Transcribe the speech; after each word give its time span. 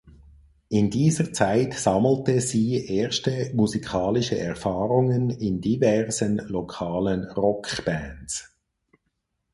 In 0.69 0.89
dieser 0.89 1.31
Zeit 1.31 1.75
sammelte 1.75 2.41
sie 2.41 2.87
erste 2.87 3.51
musikalische 3.53 4.35
Erfahrungen 4.35 5.29
in 5.29 5.61
diversen 5.61 6.37
lokalen 6.37 7.25
Rockbands. 7.25 8.51